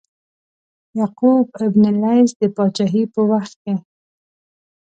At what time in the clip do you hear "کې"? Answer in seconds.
3.63-3.73